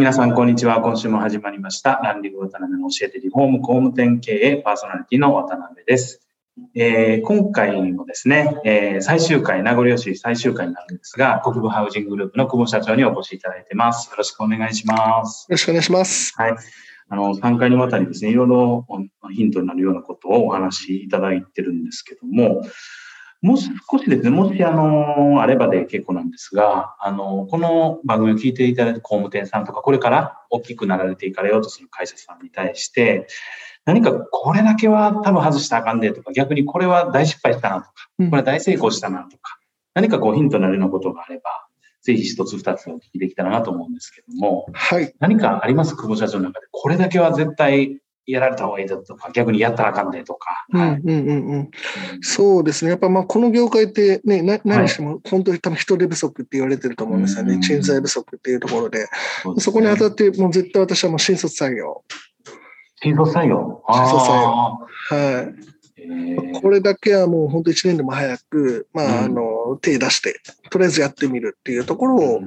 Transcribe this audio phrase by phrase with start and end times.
[0.00, 0.80] 皆さん、こんにちは。
[0.80, 1.98] 今週も始まりました。
[2.04, 6.24] ランディング渡辺の教えてリフォーム工務店経営パーソナリティの渡辺です。
[6.76, 14.08] えー、今回もですね、えー、最終回、名残惜しい最終回になるんですが、国分ハウジンググループの久保社長にお越しいただいてます。
[14.08, 15.46] よろしくお願いします。
[15.48, 16.32] よろしくお願いします。
[16.36, 16.56] はい。
[17.08, 18.86] あの、3回にわたりですね、いろいろ
[19.34, 22.62] ヒントになるようなことをお話しいただいてるんですけども、
[23.40, 33.28] もう少しですね、もしあの、あればで結構なんですが、あの、この番組を聞いていただいた工務店さんとか、これから大きくなられていかれようとする会社さんに対して、
[33.84, 39.58] 何かこれだけは多分外したらあかんでとか、逆にこれは大失敗したなとか、これは大成功したなとか、
[39.94, 41.68] 何かこうヒントになるようなことがあれば、
[42.02, 45.14] ぜひ一つ二つお聞きできたらなと思うんですけども、はい。
[45.20, 45.94] 何かあります？
[45.94, 48.00] 久保社長の中で、これだけは絶対
[48.32, 50.66] やられた方がいいだとか、逆にやったらあかんでとか。
[50.72, 51.70] うんうんうんうん。
[52.20, 52.90] そうですね。
[52.90, 57.58] やっぱまあこの業界ってね、な何しても本当に多分人手不足って言われてると思うんですよね。
[57.58, 59.06] 人材不足っていうところで。
[59.42, 62.04] そそこに当たって、もう絶対私はもう新卒採用。
[63.02, 63.82] 新卒採用？
[63.88, 64.50] 新卒採用。
[64.50, 65.78] はい。
[66.60, 70.40] これだけはもう本当1年でも早く、まあ、あの、手出して、
[70.70, 72.42] とりあえずやってみるっていうところを、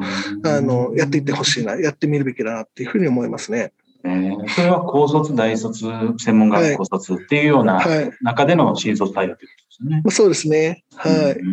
[0.45, 3.73] あの、やっていってほしいな、やってみるべきだなっていうふうに思いますね。
[4.03, 5.85] えー、それは高卒、大卒、
[6.17, 7.79] 専門学校卒っていうような
[8.21, 10.01] 中での新卒対応ということですね。
[10.03, 10.83] まあ、そうですね。
[10.95, 11.43] はい。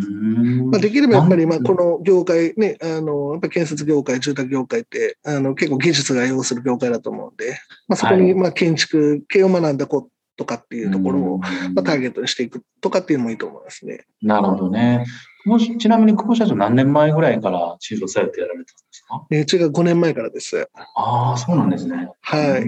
[0.70, 11.48] まあ、できればやっぱり、まあ、この業界ね、あの、やっぱ建設業界、住宅業界って、あの、結構技術が要する業界だと思うんで、まあ、そこに、まあ、建築系を学んだことかっていうところを、ま
[11.80, 14.06] あ、ターゲットにしていくとかっていうのもいいと思いますね。
[14.22, 15.04] なるほどね。
[15.48, 19.26] もし、ちなみに久保社長何年前ぐらいから新卒採用ってやられたんですか？
[19.30, 20.68] えうちが5年前からです。
[20.94, 22.10] ああ、そうなんですね。
[22.20, 22.64] はい。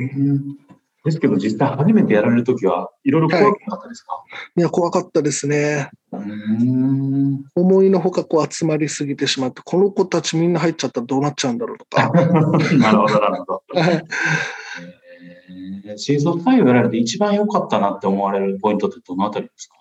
[1.02, 4.22] ですけど、実際初めてやられるときはいろいろ怖かったですか、は
[4.56, 5.88] い、いや、怖かったですね。
[6.12, 12.10] うん思いのほかこう集まりすぎてしまって、この子たちみんな入っちゃったらどうなっちゃうんだろうとか。
[12.76, 13.62] なるほど、なるほど。
[15.96, 19.76] 新卒採用やられて一番良かったなって思われるポイントってどのあたりですか？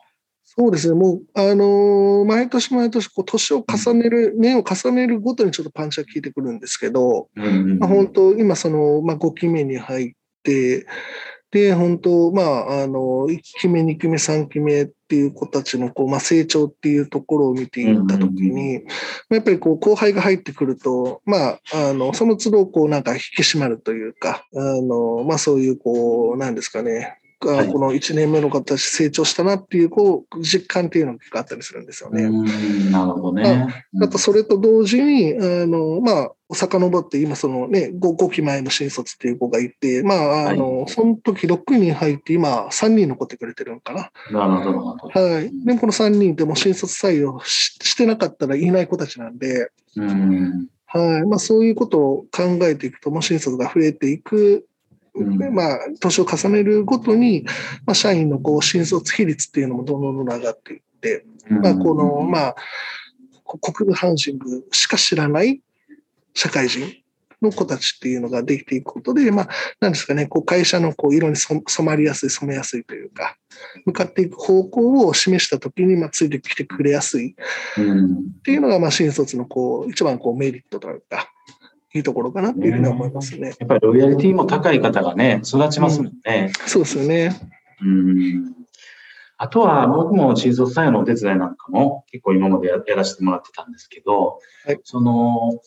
[0.57, 10.11] そうですね、もう、あのー、毎年毎年、こう、年を重ねる、年を重ねるごとにちょっとパンチが効いてくるんですけど、まあ、本当、今、その、まあ、5期目に入っ
[10.41, 10.87] て、
[11.51, 18.85] で、本当、まあ、あの、1期目、2期目、3期目っていう子たちの、こう、まあ、成長っていうところを見ていったときに、
[19.29, 32.23] やっぱりこう、後輩が入ってくると、まあ、あの、その都度、こう、なんか引き締まるというか、あの、まあ、そういう、こう、なんですかね、が、この1年目の形成長したなっていう、こう、実感っていうのがあったりするんですよね。
[32.91, 33.67] なるほどね。
[34.01, 44.11] あと、それと同時に、あの、まあ、遡って今そのね、5, 5期前の新卒っていう子がいて、まあ、あの、はい、その時6人入って今3人残ってくれてるのかな。
[44.31, 45.19] なるほど。
[45.19, 45.51] はい。
[45.65, 51.23] で、この3人っても新卒採用してなかったらいない子たちなんで、うんはい。
[51.27, 54.65] まあ、そういうことを考えていくと、もう新卒が増えていく
[55.23, 57.45] まあ、年を重ねるごとに、
[57.85, 62.55] まあ、社員のこう新卒比率っていうのもどんどんどん上がっていって、まあ、この、まあ、
[63.61, 65.61] 国部ハウジングしか知らない
[66.33, 66.81] 社会人
[67.41, 69.49] の子たちっていうのができていくことで、まあ、
[69.79, 73.37] なんですかね、こう会社のこう色に染まりやすい、染めやすいというか、
[73.85, 77.35] 向かっていく方向を示したときに、まあ、ついてきてくれやすいっ
[78.43, 81.28] ていうのが、まあ、新卒のこう、一番こうメリットというか、
[81.93, 83.53] いいところかなっていうふうに思いますね。
[83.59, 86.51] やっぱりロイヤリティも高い方がね、育ちますもんね。
[86.61, 87.35] うん、そうですよね。
[87.81, 88.59] うん
[89.41, 95.61] あとは僕も新卒採用のお手伝いなんかも結構今までやらせてもらってたんですけど、はい、その、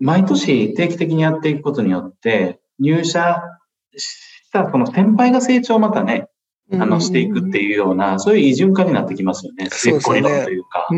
[0.00, 3.42] 毎年定期的にやっていくことによって、入社
[3.96, 6.28] したその先輩が成長をまたね、
[6.72, 9.68] あの、していくっていうような、そういう異循環になってきますよね。
[9.70, 10.88] 末っ子理論というか。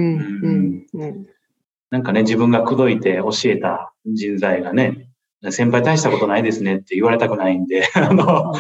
[1.90, 5.08] なんかね、自分が口説いて教えた人材がね、
[5.50, 8.54] 先輩大したことないですねって言われたくないんで、 あの、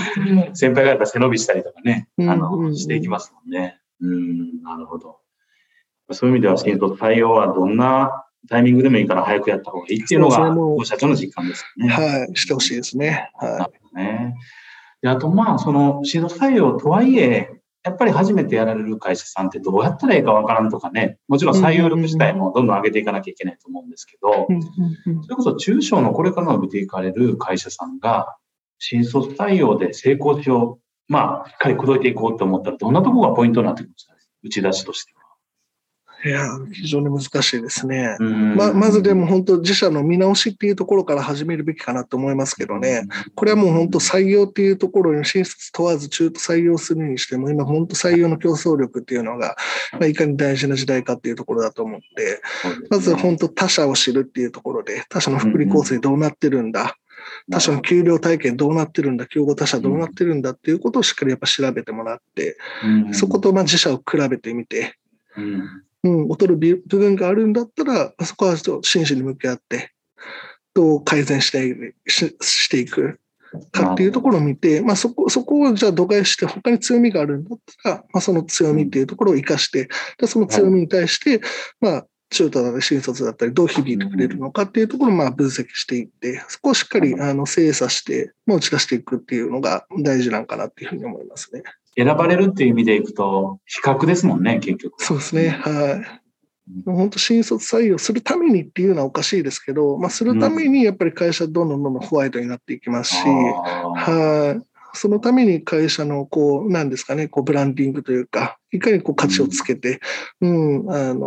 [0.54, 3.78] 先輩がやっぱ背伸びしたりとかね、あの、していきますもんね。
[4.00, 5.18] うん、なるほど。
[6.12, 11.88] そういう意味では、新卒採用はどんなタイミングでもいいから早くやった方がいいっていうのが、ご社長の実感ですね。
[11.88, 13.30] はい、してほしいですね。
[13.34, 13.96] はい。
[13.96, 14.36] ね。
[15.02, 17.55] であと、まあ、その、新卒採用とはいえ、
[17.86, 24.48] やっぱり初めてやられる会社さんってどうやったらいいかわからんとかね、もちろん採用力自体もどんどん上げていかなきゃいけないと思うんですけど、
[25.22, 28.36] それこそ中小のこれから伸びていかれる会社さんが、
[28.80, 35.25] 新卒採用で成功しよう、まあ、しっかり口説いていこうと思ったら、どんなところがポイントになってくるんですかね、打ち出しとしては。
[36.26, 38.16] いや、非常に難しいですね。
[38.56, 43.02] ままずでも本当自社の見直しっていうところから始めるべきかなと思いますけどね。
[43.36, 49.56] これはもう本当採用っていうところに進出問わず中途採用するにしても、今本当採用の競争力っていうのが、
[49.92, 52.42] まあ、いかに大事な時代かっていうところだと思って、
[52.90, 56.96] まず本当他社を知るっていうところで、他社の福利構成どうなってるんだ？
[57.50, 62.56] 他社の給料体系どうなってるんだ、競合他社どうなってるんだっていうことをしっかりやっぱ調べてもらって、
[63.12, 64.96] そことまあ自社を比べてみて、
[65.36, 69.92] うん、劣る部分があるんだったら、そこは真摯に向き合って、
[70.74, 73.18] どう改善してししていく
[73.72, 79.88] かっていうところを見て、まあ、そこそこをじゃあ度外して、他に強みがあるんだったら、まあ、その強みっていうところを生かして、
[80.18, 81.40] でその強みに対して、
[81.80, 91.62] まあ、中途だったり新卒だったり、どう響いてくれるのかっていうところをまあ分析していって、そこをしっかりあの精査して、まあ、打ち出していくっていうのが大事なんかなっていうふうに思いますね。
[91.96, 95.02] 選ばれるっていう意味でいくと、比較ですもんね、結局。
[95.02, 95.48] そうですね。
[95.48, 96.26] はい。
[96.84, 104.66] 本当、新卒採用するためにっていうのはおかしいですけど、まあ、するためにやっぱり会社どんどんどんどんホワイトになっていきますし、はい。
[104.92, 110.00] そのために会社の、こう、なんですかね、こう、ブランディングというか、いかにこう価値をつけて、
[110.40, 111.20] うん、うん、あの、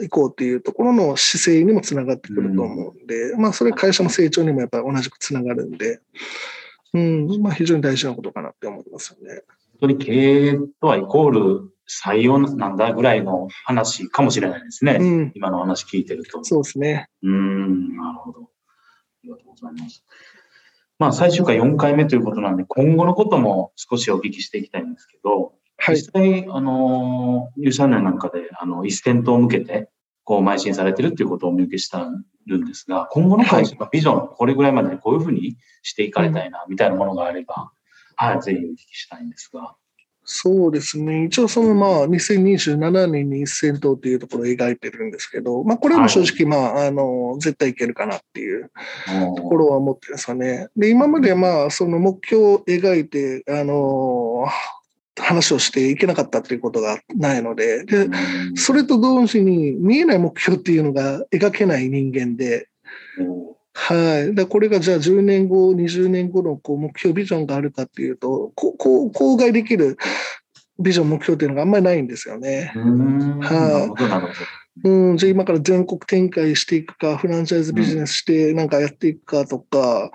[0.00, 6.00] 行こうっていうところの姿勢にもつながってくると思うんで、うん、まあ、それ会社の成長にもやっぱり同じくつながるんで、
[6.94, 9.42] うん、まあ、非常に大事なことかなって思いますよね。
[9.84, 10.12] 当に経
[10.48, 14.98] 営とはイコール採用なんだぐらいの話かもしれないですね。
[15.00, 16.42] うん、今の話聞いてると。
[16.44, 17.08] そうですね。
[17.22, 18.40] うん、なるほど。
[18.40, 18.44] あ
[19.22, 20.04] りがとうございます。
[20.98, 29.90] まあ、最終回4回目ということなんで、今後のことも少しお聞きしていきたいんですけど、はい、実際、あの、入社年なんかで、あの、一戦闘を向けて、
[30.22, 32.08] こう、邁進されてるっていうことをお見受けした
[32.46, 37.72] るんですが、今後の会社のビジョン、これぐらいまでこういうふうにしていかれたいな、みたいなものがあれば、
[38.16, 39.74] はい、ぜひお聞きしたいんですが。
[40.26, 41.24] そうですね。
[41.26, 48.70] 一応そのまあ2027年に一戦闘というところを描いてるんですけど、まあこれも正直まああの絶対いけるかなっていう
[49.36, 50.68] ところは思ってるんですかね。
[50.76, 54.46] で、今までまあその目標を描いて、あの、
[55.16, 58.08] 話をしていけなかったっていうことがないので、で、
[58.56, 62.68] それと同時に見えない目標っていうのが描けない人間で、
[63.74, 64.34] はい。
[64.34, 69.98] だこれがじゃあ10年後、20年後のこう目標、ビジョンがあるかっていうと、こう、郊外できる
[70.78, 72.72] ビジョン、目標っていうのがあんまりないんですよね。
[73.40, 74.04] はい。
[74.82, 80.10] うん、じゃあ今から全国展開していくか、フランチャイズビジネスしてなんかやっていくかとか、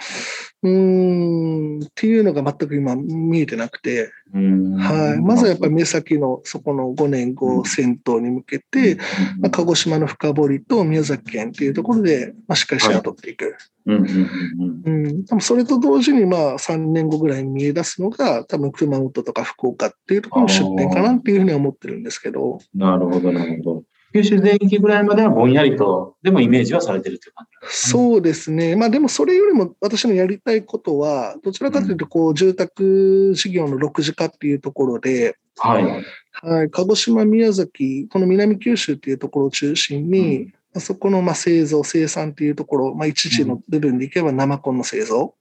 [0.61, 5.21] うん、っていうのが全く今見えてなくて、はい。
[5.21, 8.97] まずはやっぱり目先のそこの5年後戦闘に向けて、
[9.39, 13.55] まあ、鹿児島の深堀と宮崎県っていうところで、まあ、しっかり試合を取っていく。
[13.85, 15.25] うん。
[15.25, 22.59] 多分それと同時にまあ3年後ぐらいに見え出すのが、多分熊本とか福岡っていうところの出店かなっていうふうには思ってるんですけど。
[22.75, 23.78] なるほど、なるほど。
[24.13, 28.75] 九州全域ぐらいまではぼんやりと、でもイメージはされてるという感じ、ね、そうですね。
[28.75, 35.83] まあでもそれよりも私のやりたいことは、どちらかというと、こう、住宅事業の6次化っていうところで、はい。
[36.31, 36.69] はい。
[36.69, 45.35] 鹿児島、宮崎、この南九州っていうところを中心に、うん、そこのまあ製造、生産っていうところ、まあ一時の部分でいけば生コンの製造。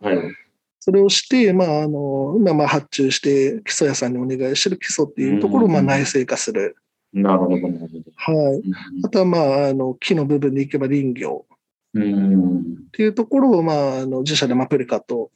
[0.00, 0.16] はい。
[0.84, 6.76] それをして、まあ、あの、今、まあ、発注して、基礎屋さんにお願いしてる基礎っていうところを、まあ、内製化する。
[7.14, 8.02] なるほど、なるほど。
[8.16, 8.62] はい。
[9.04, 11.46] あとは、まあ、あの、木の部分でいけば林業。
[11.94, 12.58] うん。
[12.60, 15.30] っていうところを、まあ、あの、自社でマプリカと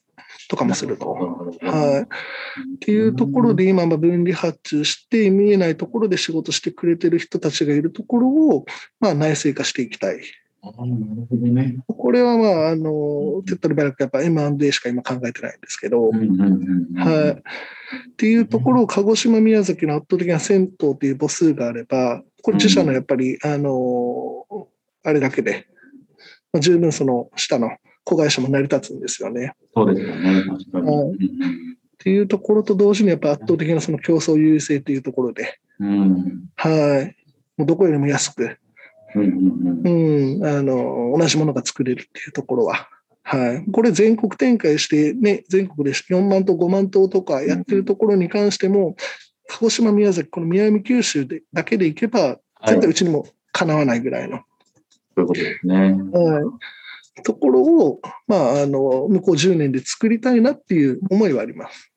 [0.49, 1.13] とかもすると。
[1.13, 2.03] はい。
[2.03, 8.67] っていうところで今、分離発注して見えないところで仕事してくれてる人たちがいるところを、
[8.99, 10.21] まあ、内製化していきたい。
[10.63, 11.77] なるほどね。
[11.87, 18.11] これはまあ、あの、手っ取り早くやっぱ M&A しか今考えてないんですけど、はい。
[18.11, 24.47] っていうところを鹿児島、宮崎の圧倒的な銭湯っていう母数があれば、これ自社のやっぱり、あの、
[25.05, 25.67] あれだけで、
[26.53, 27.71] まあ、十分その下の
[28.05, 29.55] 子会社も成り立つんですよね。
[29.75, 30.45] そうですよね。
[30.49, 30.91] 確かに。
[30.91, 31.19] はい
[31.99, 37.17] っていうところと同時にやっぱ圧倒的なその競争優位性というところで、うんうんはい。
[37.57, 38.57] もうどこよりも安く、
[39.15, 42.89] うんあの、同じものが作れるっていうところは、
[43.23, 43.71] はい。
[43.71, 48.97] これ全国展開して、ね、全国で4万頭、5万頭とかやってるところに関しても、
[49.49, 54.43] 鹿児島、宮崎、この南九州でだけでいけば、はい絶対うちにもかなわないぐらいの、そ
[55.19, 55.93] ういうことですね。
[56.13, 56.41] は
[57.19, 61.93] い、ところを、まあ、あの、向こう10年で作りたいなっていう思いはあります。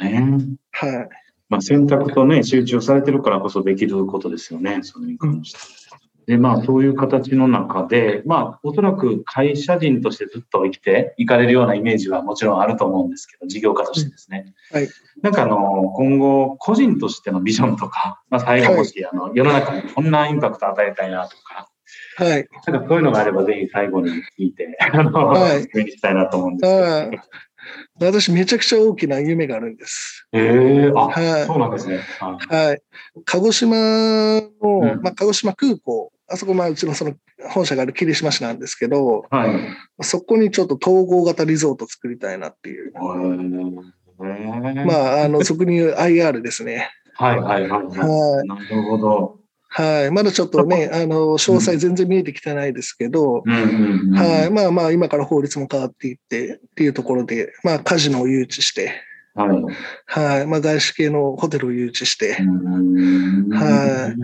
[0.00, 0.36] ね
[0.72, 1.08] はい。
[1.48, 5.87] まあ、選択とね、集中されてるからこそできることですよね、それに関して。
[6.28, 14.54] で、まあ、そういう形の中で、まあ、おそらく会社人としてずっと生きていかれるようなイメージはもちろんあると思うんですけど、事業家としてですね。
[14.70, 14.88] うんはい。
[15.22, 21.70] なんかあの、今後、個人としてのビジョンとか、まあ、最後もし、あの、世の中にこんなインパクト与えたいなとか、
[22.16, 22.46] はい。
[22.66, 27.22] なんかそういうのがあれば、ぜひ最後に聞いて、 あの、はい上にしたいなと思うんですけど。
[28.00, 30.26] 私、めちゃくちゃ大きな夢があるんです。
[30.32, 32.00] ええあ、はいそうなんですね。
[32.20, 32.82] はいはい。
[33.24, 37.14] 鹿児島の、うんまあ、鹿児島空港、あそこ、まあ、うちのその
[37.50, 40.04] 本社がある霧島市なんですけど、はい。
[40.04, 42.92] そこにちょっと統合型リゾート作りたいなっていう。
[42.94, 43.00] ま
[44.84, 46.90] まあ、あの、俗に言う IR ですね。
[47.14, 47.82] はいはいはい。
[47.82, 48.48] はい。
[48.48, 49.38] なるほど。
[49.70, 50.10] はい。
[50.10, 54.50] まだちょっとね、あの、詳細全然見えてきてないですけど、はい。
[54.50, 59.02] まあまあ、今から法律も変わっていってっていうところで、まあ、カジノを誘致して、
[59.38, 59.62] はい。
[60.06, 60.46] はい。
[60.46, 62.34] まあ、外資系のホテルを誘致して、
[63.54, 64.14] は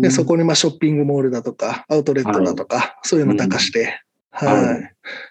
[0.00, 4.84] で、そこにまあショッピングモールだとか、アウトレットだとか、そういうの高して、ははいい。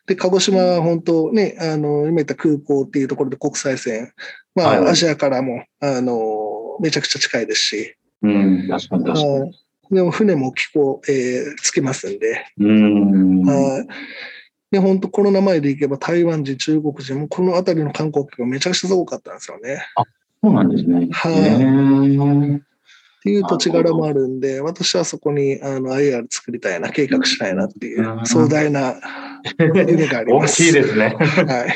[0.08, 4.13] で、鹿児島は本当ね、あの、今言った空港っていうところで国際線、
[4.53, 9.39] まはいあ、アジアからも、あの、めちゃくちゃ近いですし、うん、確かに確かに。
[9.39, 9.51] はい。
[9.91, 13.41] でも船も気候、えーつきますんで、うん。
[13.46, 13.88] はい。
[14.75, 19.86] で、本当コロナ前で行けば台湾人、中国人もこの辺りの観光客がめちゃくちゃ多かったんですよね。
[20.44, 21.08] そうなんですね。
[21.12, 22.62] はいっ
[23.25, 28.96] ていう土地柄もあるんで、私はそこにあの IR 作りたいな、計画したいなっていううん壮大な
[29.58, 30.62] 夢があり大ます。
[30.63, 31.15] きいですね。
[31.17, 31.74] はい。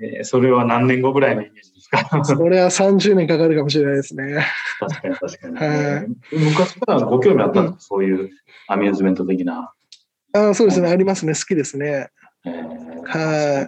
[0.18, 2.22] えーそれは何年後ぐらいのイメージですか？
[2.24, 4.44] それは30年かかるかもしれないですね。
[4.80, 5.56] 確かに確かに。
[5.56, 7.80] はい昔からご興味あったんですか？
[7.80, 8.30] そういう
[8.66, 9.72] アミューズメント的な。
[10.32, 12.08] あそうですね、ありますね、好きですね。
[12.44, 13.64] えーは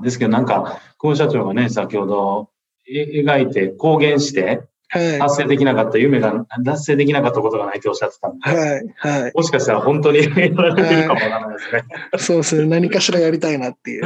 [0.00, 2.50] いですけどなんか、久保社長がね、先ほど
[2.88, 5.18] え描いて公言してはい。
[5.18, 8.94] 達成できなかった夢が達成できなかったことがないとおっしゃってたんで、はい。
[8.96, 9.32] はい。
[9.34, 11.84] もしかしたら本当に やられてるかもわからないですね。
[12.18, 14.04] そうですね、何かしらやりたいなっていう。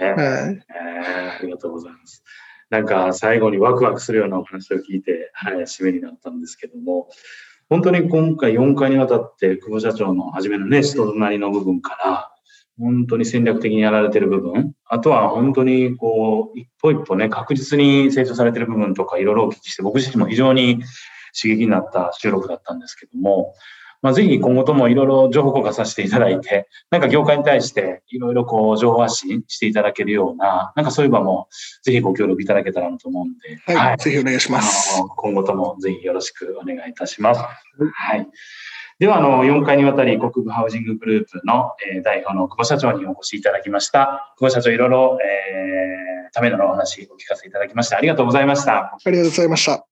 [0.00, 0.64] えーはい。
[0.64, 2.22] えーありがとうございます。
[2.70, 7.08] なんか最後にワクワクするようなお話を聞いて、はい、締めになったんですけども、
[7.68, 12.28] 本当に今回4回にわたって久保社長の初めのね、人となりの部分から、
[12.78, 20.82] 本当に戦略的にやられてる部分、あとは本当にこう、一歩一歩ね、確実に成長されてる部分とかいろいろお聞きして、僕自身も非常に
[21.40, 23.54] 刺激になった収録だったんですけども、
[24.02, 31.48] まあ、ぜひ今後ともいろいろ情報交換させていただいて、なんか業界に対していろいろこう情報発信していただけるような、なんかそういう場も
[31.82, 33.96] ぜひご協力いただけたらなと思うんで、はい。
[33.98, 35.00] ぜひお願いします。
[35.16, 37.40] 今後ともぜひよろしくお願いいたします。
[37.40, 38.28] はい。
[38.98, 44.34] では、あの、4回にわたり国部ハウジンググループの、えー代表の久保社長にお越しいただきました。
[44.38, 48.96] 久保社長、いろいろ、えー、ためのお話お聞かせいただきましてありがとうございました。
[49.04, 49.86] ありがとうございました。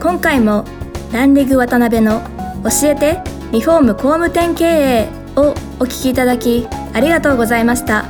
[0.00, 0.64] 今回も
[1.12, 2.20] ランリグ渡辺の
[2.62, 3.20] 教えて
[3.52, 5.50] リフォーム工務店経営を
[5.80, 8.04] お聞きいただきありがとうございました。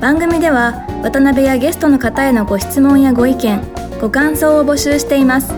[0.00, 3.60] 番組では渡辺やゲストの方へのご質問やご意見
[4.00, 5.52] ご感想を募集しています。
[5.52, 5.56] ウ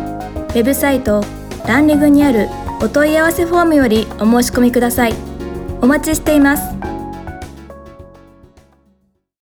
[0.53, 1.23] ェブサイト
[1.67, 2.49] ランリグにある
[2.81, 5.15] お問い合わせフォームよりお申し込みください。
[5.83, 6.63] お待ちしています。